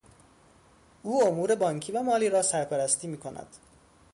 او 1.03 1.23
امور 1.27 1.55
بانکی 1.55 1.91
و 1.91 2.01
مالی 2.03 2.29
را 2.29 2.41
سرپرستی 2.41 3.07
می 3.07 3.17
کند. 3.17 3.47